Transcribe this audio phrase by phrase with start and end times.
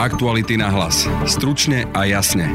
[0.00, 1.04] Aktuality na hlas.
[1.28, 2.48] Stručne a jasne.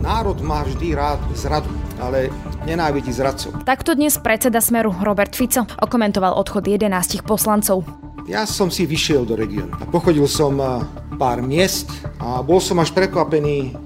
[0.00, 1.68] Národ má vždy rád zradu,
[2.00, 2.32] ale
[2.64, 3.52] nenávidí zradcov.
[3.68, 7.84] Takto dnes predseda Smeru Robert Fico okomentoval odchod 11 poslancov.
[8.24, 10.56] Ja som si vyšiel do regiónu a pochodil som
[11.20, 13.76] pár miest a bol som až prekvapený,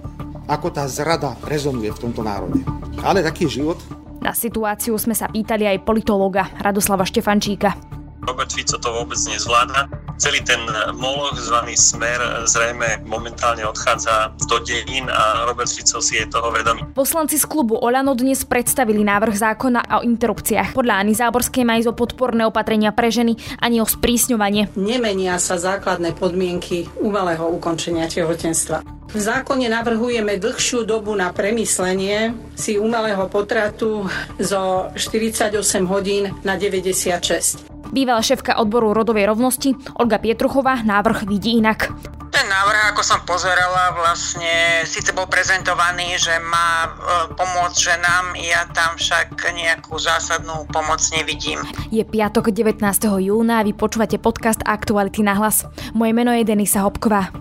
[0.46, 2.62] ako tá zrada rezonuje v tomto národe.
[3.02, 3.82] Ale taký je život.
[4.22, 7.74] Na situáciu sme sa pýtali aj politológa Radoslava Štefančíka.
[8.22, 9.90] Robert Fico to vôbec nezvláda.
[10.20, 10.60] Celý ten
[11.00, 16.84] moloch zvaný Smer zrejme momentálne odchádza do dejín a Robert Fico si je toho vedomý.
[16.92, 20.76] Poslanci z klubu Olano dnes predstavili návrh zákona o interrupciách.
[20.76, 24.76] Podľa Ani Záborskej majú zo podporné opatrenia pre ženy ani o sprísňovanie.
[24.76, 28.99] Nemenia sa základné podmienky umelého ukončenia tehotenstva.
[29.10, 34.06] V zákone navrhujeme dlhšiu dobu na premyslenie si umelého potratu
[34.38, 35.58] zo 48
[35.90, 37.66] hodín na 96.
[37.90, 41.90] Bývalá šéfka odboru rodovej rovnosti Olga Pietruchová návrh vidí inak.
[42.30, 46.90] Ten návrh, ako som pozerala, vlastne síce bol prezentovaný, že má e,
[47.34, 51.66] pomôcť ženám, ja tam však nejakú zásadnú pomoc nevidím.
[51.90, 52.78] Je piatok 19.
[53.26, 55.66] júna a vy počúvate podcast Aktuality na hlas.
[55.90, 57.34] Moje meno je Denisa Hopková.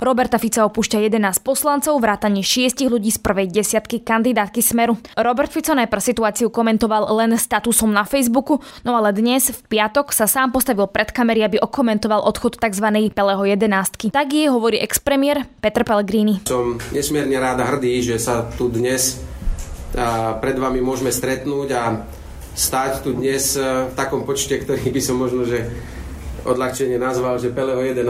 [0.00, 4.96] Roberta Fica opúšťa 11 poslancov, vrátane 6 ľudí z prvej desiatky kandidátky Smeru.
[5.12, 10.24] Robert Fico najprv situáciu komentoval len statusom na Facebooku, no ale dnes v piatok sa
[10.24, 13.12] sám postavil pred kamery, aby okomentoval odchod tzv.
[13.12, 14.08] Peleho 11.
[14.08, 16.48] Tak je, hovorí ex-premiér Petr Pellegrini.
[16.48, 19.20] Som nesmierne rád a hrdý, že sa tu dnes
[20.40, 22.08] pred vami môžeme stretnúť a
[22.56, 25.68] stáť tu dnes v takom počte, ktorý by som možno, že
[26.44, 28.06] odľahčenie nazval, že Peleho 11,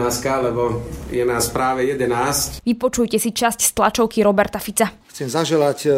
[0.47, 0.79] lebo
[1.11, 2.63] je nás práve 11.
[2.63, 4.87] Vypočujte si časť z tlačovky Roberta Fica.
[5.11, 5.91] Chcem zaželať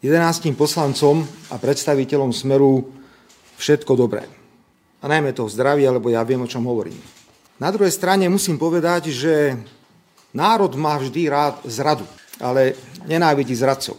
[0.00, 2.88] 11 e, poslancom a predstaviteľom Smeru
[3.60, 4.24] všetko dobré.
[5.02, 6.96] A najmä to zdraví, lebo ja viem, o čom hovorím.
[7.60, 9.58] Na druhej strane musím povedať, že
[10.32, 12.06] národ má vždy rád zradu,
[12.40, 12.74] ale
[13.04, 13.98] nenávidí zradcov.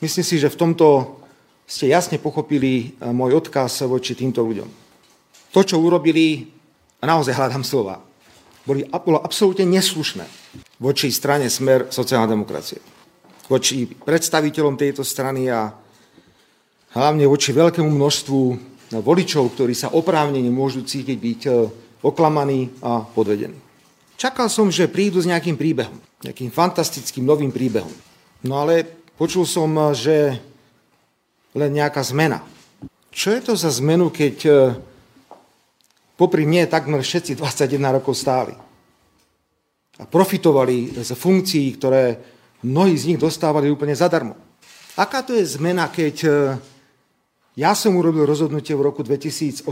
[0.00, 1.18] Myslím si, že v tomto
[1.66, 4.85] ste jasne pochopili e, môj odkaz voči týmto ľuďom
[5.50, 6.48] to, čo urobili,
[7.00, 8.02] a naozaj hľadám slova,
[8.66, 10.26] boli, bolo absolútne neslušné
[10.82, 12.82] voči strane Smer sociálna demokracie.
[13.46, 15.70] Voči predstaviteľom tejto strany a
[16.98, 18.40] hlavne voči veľkému množstvu
[18.90, 21.50] voličov, ktorí sa oprávnene môžu cítiť byť e,
[22.02, 23.58] oklamaní a podvedení.
[24.18, 27.90] Čakal som, že prídu s nejakým príbehom, nejakým fantastickým novým príbehom.
[28.46, 28.86] No ale
[29.18, 30.38] počul som, že
[31.54, 32.42] len nejaká zmena.
[33.10, 34.52] Čo je to za zmenu, keď e,
[36.16, 38.56] popri mne takmer všetci 21 rokov stáli.
[39.96, 42.20] A profitovali z funkcií, ktoré
[42.64, 44.36] mnohí z nich dostávali úplne zadarmo.
[44.96, 46.30] Aká to je zmena, keď e,
[47.56, 49.68] ja som urobil rozhodnutie v roku 2018,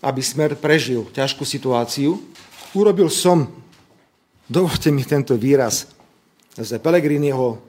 [0.00, 2.16] aby Smer prežil ťažkú situáciu.
[2.72, 3.48] Urobil som,
[4.48, 5.88] dovolte mi tento výraz,
[6.56, 7.60] z Pelegriniho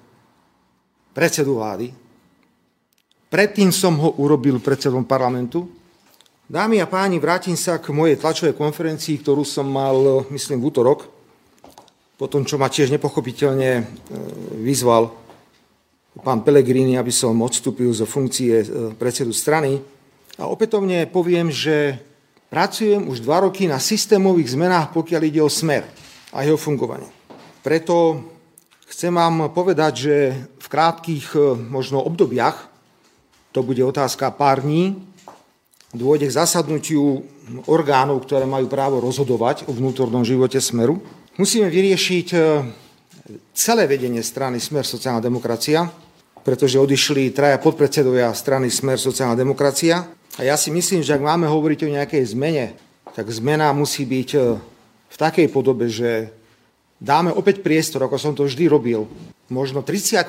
[1.16, 1.92] predsedu vlády.
[3.32, 5.81] Predtým som ho urobil predsedom parlamentu,
[6.52, 11.08] Dámy a páni, vrátim sa k mojej tlačovej konferencii, ktorú som mal, myslím, v útorok,
[12.20, 13.84] po tom, čo ma tiež nepochopiteľne e,
[14.60, 15.16] vyzval
[16.20, 18.66] pán Pellegrini, aby som odstúpil zo funkcie e,
[19.00, 19.80] predsedu strany.
[20.36, 21.96] A opätovne poviem, že
[22.52, 25.88] pracujem už dva roky na systémových zmenách, pokiaľ ide o smer
[26.36, 27.08] a jeho fungovanie.
[27.64, 28.28] Preto
[28.92, 32.68] chcem vám povedať, že v krátkých e, možno obdobiach,
[33.56, 35.00] to bude otázka pár dní,
[35.92, 37.24] dôjde k zasadnutiu
[37.68, 41.04] orgánov, ktoré majú právo rozhodovať o vnútornom živote Smeru.
[41.36, 42.40] Musíme vyriešiť e,
[43.52, 45.88] celé vedenie strany Smer sociálna demokracia,
[46.42, 50.08] pretože odišli traja podpredsedovia strany Smer sociálna demokracia.
[50.40, 52.66] A ja si myslím, že ak máme hovoriť o nejakej zmene,
[53.12, 54.40] tak zmena musí byť e,
[55.12, 56.32] v takej podobe, že
[56.96, 59.12] dáme opäť priestor, ako som to vždy robil,
[59.52, 60.24] možno 30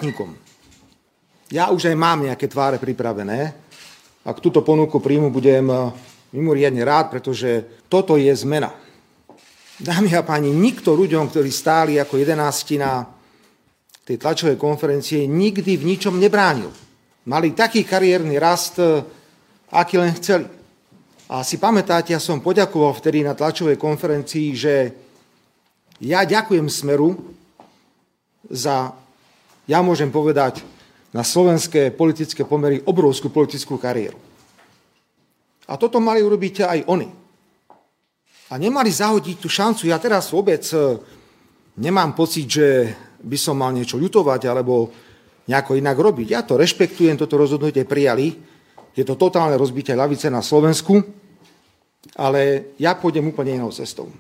[1.55, 3.62] Ja už aj mám nejaké tváre pripravené,
[4.23, 5.91] ak túto ponuku príjmu, budem eh,
[6.35, 8.71] mimoriadne rád, pretože toto je zmena.
[9.83, 13.03] Dámy a páni, nikto ľuďom, ktorí stáli ako jedenástina
[14.07, 16.71] tej tlačovej konferencie, nikdy v ničom nebránil.
[17.27, 19.03] Mali taký kariérny rast, eh,
[19.75, 20.47] aký len chceli.
[21.33, 24.75] A si pamätáte, ja som poďakoval vtedy na tlačovej konferencii, že
[26.03, 27.15] ja ďakujem Smeru
[28.53, 28.93] za,
[29.65, 30.61] ja môžem povedať,
[31.13, 34.17] na slovenské politické pomery obrovskú politickú kariéru.
[35.69, 37.09] A toto mali urobiť aj oni.
[38.53, 39.89] A nemali zahodiť tú šancu.
[39.89, 41.01] Ja teraz vôbec e,
[41.81, 42.69] nemám pocit, že
[43.23, 44.93] by som mal niečo ľutovať alebo
[45.49, 46.27] nejako inak robiť.
[46.29, 48.37] Ja to rešpektujem, toto rozhodnutie prijali.
[48.93, 51.01] Je to totálne rozbitie ľavice na Slovensku.
[52.19, 54.11] Ale ja pôjdem úplne inou cestou.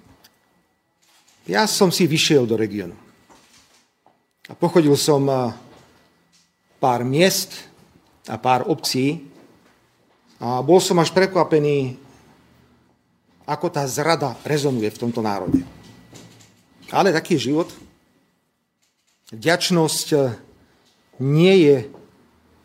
[1.44, 2.94] Ja som si vyšiel do regiónu.
[4.46, 5.26] A pochodil som
[6.82, 7.70] pár miest
[8.26, 9.22] a pár obcí
[10.42, 11.94] a bol som až prekvapený,
[13.46, 15.62] ako tá zrada rezonuje v tomto národe.
[16.90, 17.70] Ale taký život.
[19.30, 20.06] Vďačnosť
[21.22, 21.76] nie je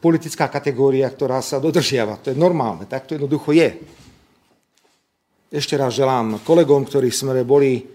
[0.02, 2.18] politická kategória, ktorá sa dodržiava.
[2.25, 3.78] To je normálne, tak to jednoducho je.
[5.54, 7.86] Ešte raz želám kolegom, ktorí v smere boli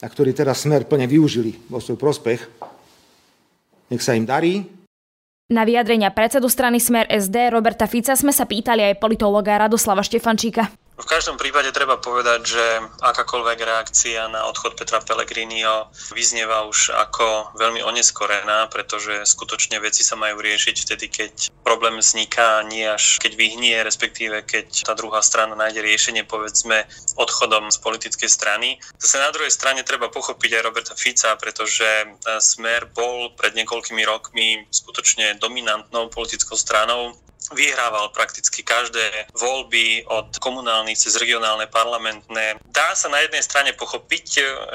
[0.00, 2.40] a ktorí teraz smer plne využili vo svoj prospech.
[3.90, 4.79] Nech sa im darí.
[5.50, 10.79] Na vyjadrenia predsedu strany Smer SD Roberta Fica sme sa pýtali aj politologa Radoslava Štefančíka.
[11.00, 12.64] V každom prípade treba povedať, že
[13.00, 20.20] akákoľvek reakcia na odchod Petra Pellegriniho vyznieva už ako veľmi oneskorená, pretože skutočne veci sa
[20.20, 21.32] majú riešiť vtedy, keď
[21.64, 26.84] problém vzniká, nie až keď vyhnie, respektíve keď tá druhá strana nájde riešenie, povedzme,
[27.16, 28.76] odchodom z politickej strany.
[29.00, 31.88] Zase na druhej strane treba pochopiť aj Roberta Fica, pretože
[32.44, 37.16] Smer bol pred niekoľkými rokmi skutočne dominantnou politickou stranou
[37.50, 42.58] vyhrával prakticky každé voľby od komunálnych cez regionálne parlamentné.
[42.70, 44.26] Dá sa na jednej strane pochopiť,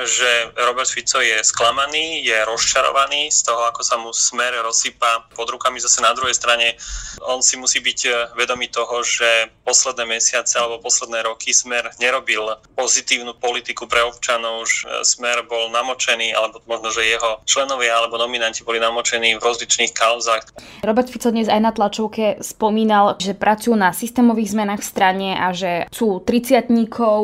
[0.04, 0.30] že
[0.60, 5.80] Robert Fico je sklamaný, je rozčarovaný z toho, ako sa mu smer rozsypá pod rukami.
[5.80, 6.76] Zase na druhej strane
[7.24, 13.40] on si musí byť vedomý toho, že posledné mesiace alebo posledné roky smer nerobil pozitívnu
[13.40, 18.78] politiku pre občanov, že smer bol namočený, alebo možno, že jeho členovia alebo nominanti boli
[18.84, 20.44] namočení v rozličných kauzách.
[20.84, 25.54] Robert Fico dnes aj na tlačovke spomínal, že pracujú na systémových zmenách v strane a
[25.54, 26.66] že sú 30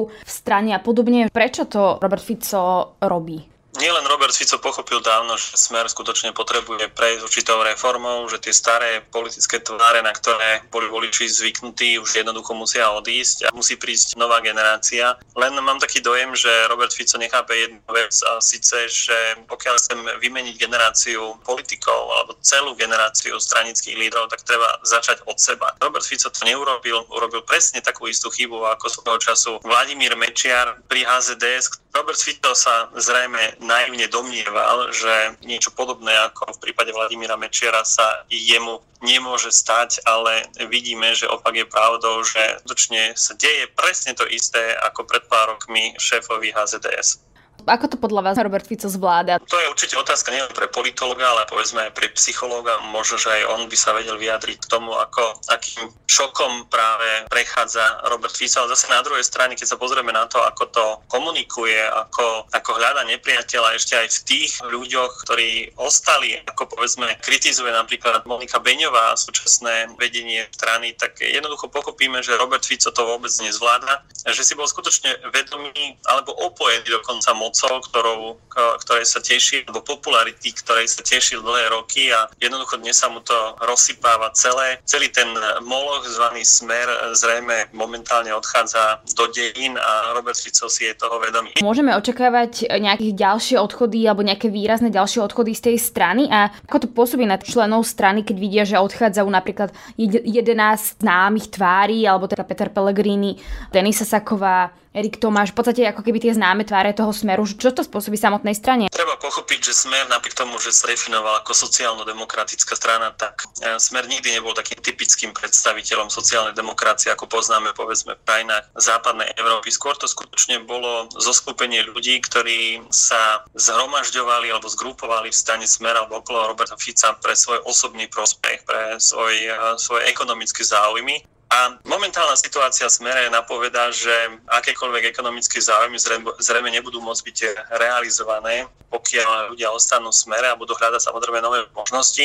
[0.05, 1.33] v strane a podobne.
[1.33, 3.50] Prečo to Robert Fico robí?
[3.71, 8.99] Nielen Robert Fico pochopil dávno, že Smer skutočne potrebuje prejsť určitou reformou, že tie staré
[9.07, 14.43] politické tváre, na ktoré boli voliči zvyknutí, už jednoducho musia odísť a musí prísť nová
[14.43, 15.15] generácia.
[15.39, 19.15] Len mám taký dojem, že Robert Fico nechápe jednu vec a síce, že
[19.47, 25.71] pokiaľ chcem vymeniť generáciu politikov alebo celú generáciu stranických lídrov, tak treba začať od seba.
[25.79, 31.07] Robert Fico to neurobil, urobil presne takú istú chybu ako svojho času Vladimír Mečiar pri
[31.07, 31.79] HZDS.
[31.95, 38.25] Robert Fico sa zrejme naivne domnieval, že niečo podobné ako v prípade Vladimíra Mečiara sa
[38.27, 44.25] jemu nemôže stať, ale vidíme, že opak je pravdou, že skutočne sa deje presne to
[44.27, 47.30] isté ako pred pár rokmi šéfovi HZDS.
[47.67, 49.37] Ako to podľa vás Robert Fico zvláda?
[49.37, 52.81] To je určite otázka nielen pre politologa, ale povedzme aj pre psychológa.
[52.89, 58.05] Možno, že aj on by sa vedel vyjadriť k tomu, ako, akým šokom práve prechádza
[58.09, 58.63] Robert Fico.
[58.63, 62.71] Ale zase na druhej strane, keď sa pozrieme na to, ako to komunikuje, ako, ako
[62.77, 69.13] hľada nepriateľa ešte aj v tých ľuďoch, ktorí ostali, ako povedzme kritizuje napríklad Monika Beňová,
[69.15, 74.67] súčasné vedenie strany, tak jednoducho pochopíme, že Robert Fico to vôbec nezvláda, že si bol
[74.67, 78.39] skutočne vedomý alebo opojený dokonca mocou, ktorou,
[78.79, 83.19] ktorej sa teší, alebo popularity, ktorej sa tešil dlhé roky a jednoducho dnes sa mu
[83.19, 84.79] to rozsypáva celé.
[84.87, 85.27] Celý ten
[85.67, 91.59] moloch zvaný Smer zrejme momentálne odchádza do dejín a Robert Fico si je toho vedomý.
[91.59, 96.87] Môžeme očakávať nejaké ďalšie odchody alebo nejaké výrazné ďalšie odchody z tej strany a ako
[96.87, 102.47] to pôsobí na členov strany, keď vidia, že odchádzajú napríklad 11 známych tvári alebo teda
[102.47, 103.35] Peter Pellegrini,
[103.75, 107.47] Denisa Saková, Erik Tomáš, v podstate ako keby tie známe tváre toho smeru.
[107.47, 108.91] Čo to spôsobí samotnej strane?
[108.91, 114.11] Treba pochopiť, že smer napriek tomu, že sa definoval ako sociálno-demokratická strana, tak e, smer
[114.11, 119.71] nikdy nebol takým typickým predstaviteľom sociálnej demokracie, ako poznáme povedzme v krajinách západnej Európy.
[119.71, 126.19] Skôr to skutočne bolo zoskupenie ľudí, ktorí sa zhromažďovali alebo zgrupovali v stane smer alebo
[126.19, 131.23] okolo Roberta Fica pre svoj osobný prospech, pre svoj, e, svoje ekonomické záujmy.
[131.51, 134.11] A momentálna situácia smere napoveda, že
[134.47, 135.99] akékoľvek ekonomické záujmy
[136.39, 137.37] zrejme nebudú môcť byť
[137.75, 142.23] realizované, pokiaľ ľudia ostanú smere a budú hľadať samozrejme nové možnosti.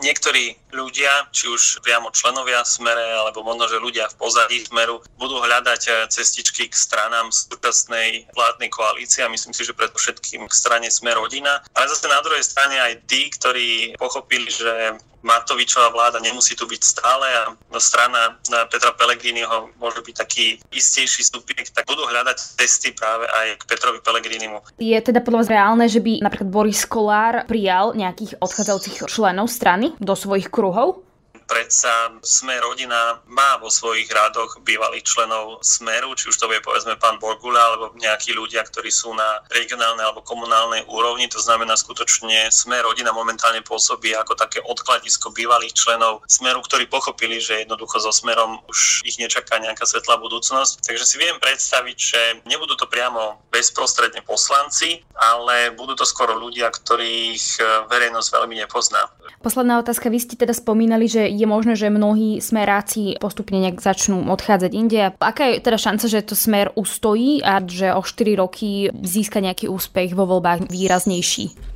[0.00, 5.38] Niektorí ľudia, či už priamo členovia smere, alebo možno, že ľudia v pozadí smeru, budú
[5.38, 11.14] hľadať cestičky k stranám súčasnej vládnej koalície a myslím si, že predovšetkým k strane Smer
[11.20, 11.62] rodina.
[11.76, 16.82] Ale zase na druhej strane aj tí, ktorí pochopili, že Matovičová vláda nemusí tu byť
[16.84, 18.36] stále a strana
[18.68, 24.04] Petra Pellegriniho môže byť taký istejší subjekt, tak budú hľadať cesty práve aj k Petrovi
[24.04, 24.60] Pellegrinimu.
[24.76, 29.96] Je teda podľa vás reálne, že by napríklad Boris Kolár prijal nejakých odchádzajúcich členov strany
[29.96, 31.00] do svojich kruhov?
[31.44, 36.96] Predsa Sme rodina má vo svojich rádoch bývalých členov Smeru, či už to bude povedzme
[36.96, 41.28] pán Borgula alebo nejakí ľudia, ktorí sú na regionálnej alebo komunálnej úrovni.
[41.30, 47.38] To znamená skutočne Sme rodina momentálne pôsobí ako také odkladisko bývalých členov Smeru, ktorí pochopili,
[47.38, 50.84] že jednoducho so Smerom už ich nečaká nejaká svetlá budúcnosť.
[50.84, 56.72] Takže si viem predstaviť, že nebudú to priamo bezprostredne poslanci, ale budú to skoro ľudia,
[56.72, 57.60] ktorých
[57.90, 59.10] verejnosť veľmi nepozná.
[59.44, 60.08] Posledná otázka.
[60.08, 65.10] Vy ste teda spomínali, že je možné, že mnohí smeráci postupne nejak začnú odchádzať inde.
[65.18, 69.66] Aká je teda šanca, že to smer ustojí a že o 4 roky získa nejaký
[69.66, 71.74] úspech vo voľbách výraznejší?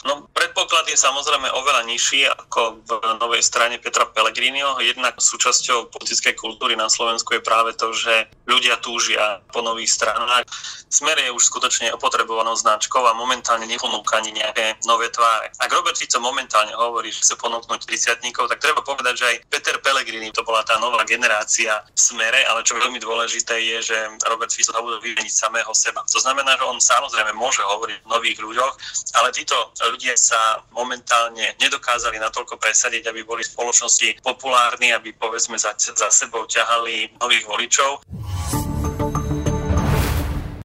[0.00, 2.90] No, predpoklad je samozrejme oveľa nižší ako v
[3.20, 4.80] novej strane Petra Pellegriniho.
[4.80, 10.42] Jednak súčasťou politickej kultúry na Slovensku je práve to, že ľudia túžia po nových stranách.
[10.90, 15.54] Smer je už skutočne opotrebovanou značkou a momentálne neponúka ani nejaké nové tváre.
[15.62, 18.18] Ak Robert Fico momentálne hovorí, že chce ponúknuť 30
[18.50, 22.66] tak treba povedať, že aj Peter Pellegrini to bola tá nová generácia v smere, ale
[22.66, 26.02] čo veľmi dôležité je, že Robert Fico bude vymeniť samého seba.
[26.10, 28.74] To znamená, že on samozrejme môže hovoriť o nových ľuďoch,
[29.22, 35.54] ale títo ľudia sa momentálne nedokázali natoľko presadiť, aby boli v spoločnosti populárni, aby povedzme
[35.54, 38.02] za, za sebou ťahali nových voličov.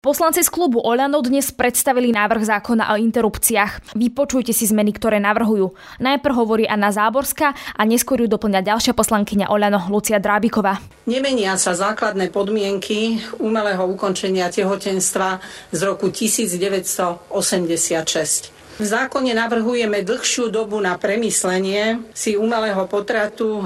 [0.06, 3.98] Poslanci z klubu Oľano dnes predstavili návrh zákona o interrupciách.
[3.98, 5.74] Vypočujte si zmeny, ktoré navrhujú.
[5.98, 10.78] Najprv hovorí Anna Záborská a neskôr ju doplňa ďalšia poslankyňa Oľano, Lucia Drábiková.
[11.10, 15.42] Nemenia sa základné podmienky umelého ukončenia tehotenstva
[15.74, 18.54] z roku 1986.
[18.78, 23.66] V zákone navrhujeme dlhšiu dobu na premyslenie si umelého potratu e,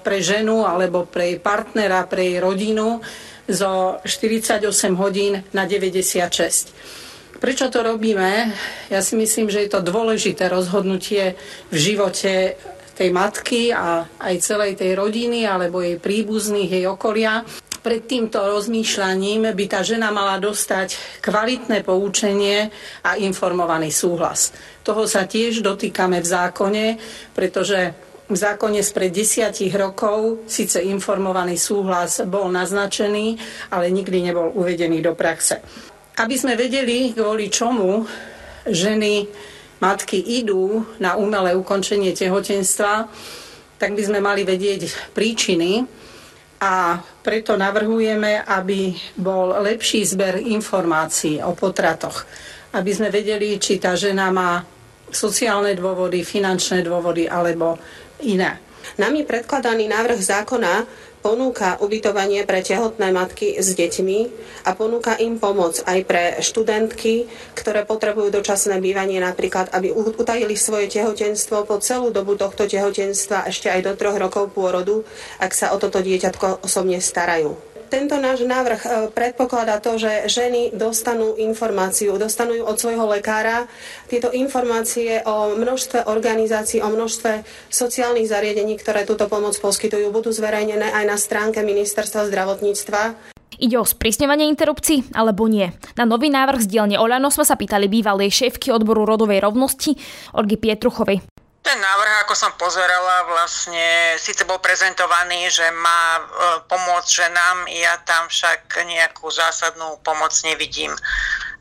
[0.00, 3.04] pre ženu alebo pre jej partnera, pre jej rodinu
[3.50, 4.66] zo 48
[4.98, 7.38] hodín na 96.
[7.42, 8.54] Prečo to robíme?
[8.86, 11.34] Ja si myslím, že je to dôležité rozhodnutie
[11.74, 12.54] v živote
[12.94, 17.42] tej matky a aj celej tej rodiny alebo jej príbuzných, jej okolia
[17.82, 22.70] pred týmto rozmýšľaním by tá žena mala dostať kvalitné poučenie
[23.02, 24.54] a informovaný súhlas.
[24.86, 26.84] Toho sa tiež dotýkame v zákone,
[27.34, 27.90] pretože
[28.32, 33.36] v zákone spred desiatich rokov síce informovaný súhlas bol naznačený,
[33.68, 35.60] ale nikdy nebol uvedený do praxe.
[36.16, 38.08] Aby sme vedeli, kvôli čomu
[38.64, 39.28] ženy,
[39.84, 43.12] matky idú na umelé ukončenie tehotenstva,
[43.76, 45.84] tak by sme mali vedieť príčiny,
[46.62, 46.94] a
[47.26, 52.22] preto navrhujeme, aby bol lepší zber informácií o potratoch,
[52.78, 54.62] aby sme vedeli, či tá žena má
[55.10, 57.74] sociálne dôvody, finančné dôvody alebo
[58.22, 58.58] iné.
[58.98, 60.84] Nami predkladaný návrh zákona
[61.22, 64.18] ponúka ubytovanie pre tehotné matky s deťmi
[64.66, 70.90] a ponúka im pomoc aj pre študentky, ktoré potrebujú dočasné bývanie napríklad, aby utajili svoje
[70.90, 75.06] tehotenstvo po celú dobu tohto tehotenstva ešte aj do troch rokov pôrodu,
[75.38, 80.72] ak sa o toto dieťatko osobne starajú tento náš návrh e, predpokladá to, že ženy
[80.72, 83.68] dostanú informáciu, dostanú ju od svojho lekára.
[84.08, 90.88] Tieto informácie o množstve organizácií, o množstve sociálnych zariadení, ktoré túto pomoc poskytujú, budú zverejnené
[90.88, 93.32] aj na stránke Ministerstva zdravotníctva.
[93.60, 95.68] Ide o sprísňovanie interrupcií alebo nie?
[95.94, 99.94] Na nový návrh z dielne Olano sme sa pýtali bývalej šéfky odboru rodovej rovnosti
[100.32, 101.31] Olgy Pietruchovej.
[101.62, 106.22] Ten návrh, ako som pozerala, vlastne síce bol prezentovaný, že má e,
[106.66, 110.90] pomôcť ženám, ja tam však nejakú zásadnú pomoc nevidím.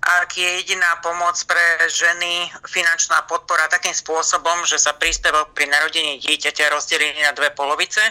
[0.01, 6.17] Ak je jediná pomoc pre ženy finančná podpora takým spôsobom, že sa príspevok pri narodení
[6.17, 8.01] dieťaťa rozdelí na dve polovice,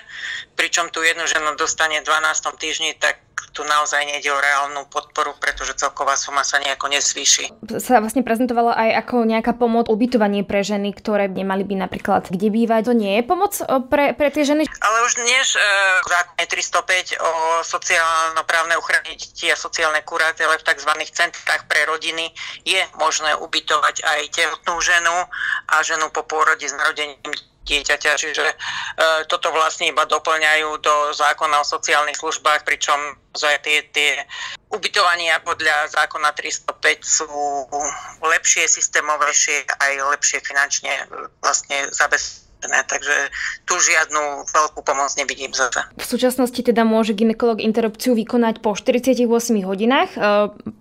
[0.54, 2.62] pričom tu jednu ženu dostane v 12.
[2.62, 3.18] týždni, tak
[3.50, 7.50] tu naozaj nejde o reálnu podporu, pretože celková suma sa nejako nesvýši.
[7.82, 12.48] Sa vlastne prezentovala aj ako nejaká pomoc ubytovanie pre ženy, ktoré nemali by napríklad kde
[12.48, 12.90] bývať.
[12.90, 13.52] To nie je pomoc
[13.90, 14.66] pre, pre tie ženy?
[14.66, 15.60] Ale už dnes e,
[16.06, 17.30] zákon 305 o
[17.66, 20.92] sociálno-právnej ochrane detí a sociálne kurátele v tzv.
[21.10, 22.30] centrách pre rodiny
[22.62, 25.16] je možné ubytovať aj tehotnú ženu
[25.68, 27.18] a ženu po pôrode s narodením
[27.64, 28.54] dieťaťa, čiže e,
[29.28, 32.98] toto vlastne iba doplňajú do zákona o sociálnych službách, pričom
[33.36, 34.10] tie, tie
[34.72, 37.28] ubytovania podľa zákona 305 sú
[38.24, 40.92] lepšie, systémovejšie aj lepšie finančne
[41.44, 43.32] vlastne zabezpečené takže
[43.64, 45.80] tu žiadnu veľkú pomoc nevidím za to.
[45.96, 49.24] V súčasnosti teda môže ginekolog interrupciu vykonať po 48
[49.64, 50.18] hodinách, e,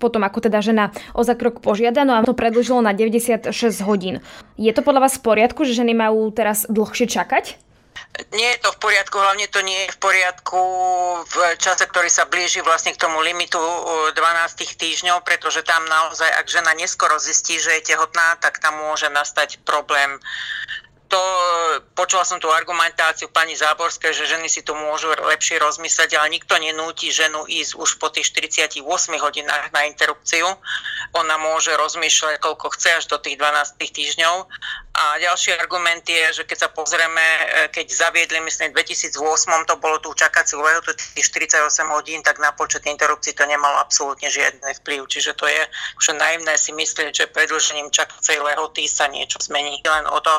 [0.02, 3.54] potom ako teda žena o zakrok požiada, no a to predlžilo na 96
[3.86, 4.20] hodín.
[4.60, 7.70] Je to podľa vás v poriadku, že ženy majú teraz dlhšie čakať?
[8.36, 10.60] Nie je to v poriadku, hlavne to nie je v poriadku
[11.24, 14.16] v čase, ktorý sa blíži vlastne k tomu limitu 12
[14.76, 19.64] týždňov, pretože tam naozaj, ak žena neskoro zistí, že je tehotná, tak tam môže nastať
[19.64, 20.20] problém
[21.10, 21.22] to,
[21.98, 26.54] počula som tú argumentáciu pani Záborskej, že ženy si to môžu lepšie rozmyslieť, ale nikto
[26.62, 28.86] nenúti ženu ísť už po tých 48
[29.18, 30.46] hodinách na interrupciu.
[31.18, 34.36] Ona môže rozmýšľať, koľko chce až do tých 12 týždňov.
[35.00, 39.82] A ďalší argument je, že keď sa pozrieme, e, keď zaviedli, myslím, v 2008 to
[39.82, 44.78] bolo tú čakaciu lehotu tých 48 hodín, tak na počet interrupcií to nemalo absolútne žiadny
[44.86, 45.10] vplyv.
[45.10, 45.62] Čiže to je
[45.98, 49.82] už naivné si myslieť, že predĺžením čakacej lehoty sa niečo zmení.
[49.82, 50.36] Len o to,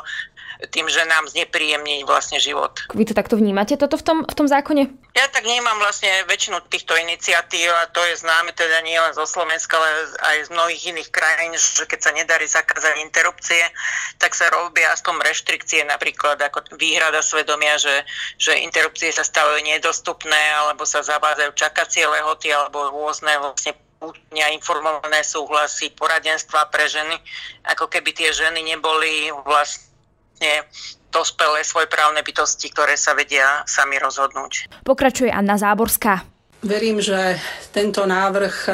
[0.68, 2.76] tým, že nám znepríjemní vlastne život.
[2.92, 4.92] Vy to takto vnímate toto v tom, v tom zákone?
[5.16, 9.26] Ja tak vnímam vlastne väčšinu týchto iniciatív a to je známe teda nie len zo
[9.26, 9.90] Slovenska, ale
[10.20, 13.58] aj z mnohých iných krajín, že keď sa nedarí zakázať interrupcie,
[14.22, 18.06] tak sa robia aspoň reštrikcie, napríklad ako výhrada svedomia, že,
[18.38, 23.74] že interrupcie sa stavajú nedostupné alebo sa zavádzajú čakacie lehoty alebo rôzne vlastne
[24.56, 27.20] informované súhlasy, poradenstva pre ženy,
[27.68, 29.89] ako keby tie ženy neboli vlastne
[30.40, 30.64] vlastne
[31.12, 34.72] dospelé svojprávne bytosti, ktoré sa vedia sami rozhodnúť.
[34.88, 36.24] Pokračuje Anna Záborská.
[36.64, 37.36] Verím, že
[37.76, 38.72] tento návrh e,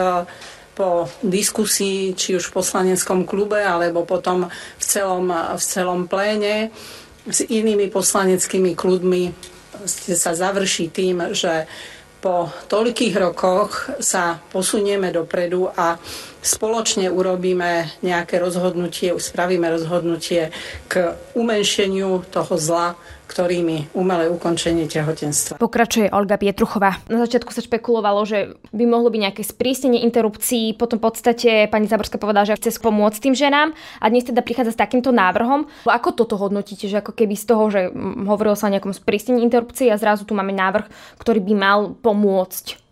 [0.79, 6.71] po diskusii, či už v poslaneckom klube, alebo potom v celom, v celom pléne
[7.27, 9.35] s inými poslaneckými klubmi
[10.15, 11.67] sa završí tým, že
[12.21, 16.01] po toľkých rokoch sa posunieme dopredu a
[16.41, 20.55] spoločne urobíme nejaké rozhodnutie, spravíme rozhodnutie
[20.87, 22.95] k umenšeniu toho zla,
[23.27, 25.59] ktorými umelé ukončenie tehotenstva.
[25.59, 27.03] Pokračuje Olga Pietruchová.
[27.11, 31.91] Na začiatku sa špekulovalo, že by mohlo byť nejaké sprísnenie interrupcií, potom v podstate pani
[31.91, 35.67] Zaborská povedala, že chce pomôcť tým ženám a dnes teda prichádza s takýmto návrhom.
[35.85, 37.81] Ako toto hodnotíte, že ako keby z toho, že
[38.25, 40.87] hovorilo sa o nejakom sprísnení interrupcií a zrazu tu máme návrh,
[41.19, 42.86] ktorý by mal pomôcť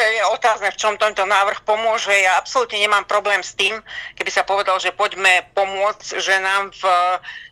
[0.00, 2.14] je otázne, v čom tento návrh pomôže.
[2.14, 3.76] Ja absolútne nemám problém s tým,
[4.16, 6.82] keby sa povedal, že poďme pomôcť ženám v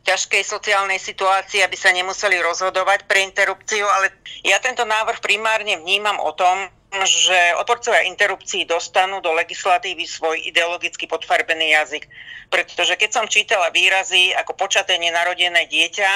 [0.09, 4.15] ťažkej sociálnej situácii, aby sa nemuseli rozhodovať pre interrupciu, ale
[4.47, 11.07] ja tento návrh primárne vnímam o tom, že odporcovia interrupcií dostanú do legislatívy svoj ideologicky
[11.07, 12.11] podfarbený jazyk.
[12.51, 16.11] Pretože keď som čítala výrazy ako počaté nenarodené dieťa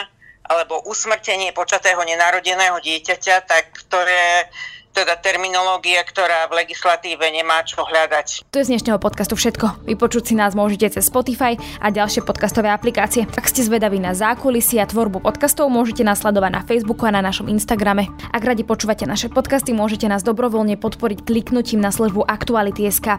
[0.50, 4.50] alebo usmrtenie počatého nenarodeného dieťaťa, tak ktoré
[4.94, 8.46] teda terminológia, ktorá v legislatíve nemá čo hľadať.
[8.54, 9.90] To je z dnešného podcastu všetko.
[9.90, 13.26] Vypočuť si nás môžete cez Spotify a ďalšie podcastové aplikácie.
[13.34, 17.20] Ak ste zvedaví na zákulisy a tvorbu podcastov, môžete nás sledovať na Facebooku a na
[17.26, 18.06] našom Instagrame.
[18.30, 23.18] Ak radi počúvate naše podcasty, môžete nás dobrovoľne podporiť kliknutím na službu Aktuality.sk+.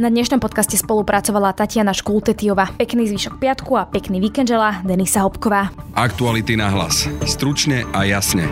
[0.00, 2.72] Na dnešnom podcaste spolupracovala Tatiana Škultetiova.
[2.80, 5.68] Pekný zvyšok piatku a pekný víkend žela Denisa Hopková.
[5.92, 7.04] Aktuality na hlas.
[7.28, 8.48] Stručne a jasne.